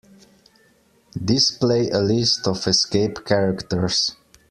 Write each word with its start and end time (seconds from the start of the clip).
Display 1.23 1.91
a 1.91 1.99
list 1.99 2.47
of 2.47 2.65
escape 2.65 3.23
characters. 3.23 4.15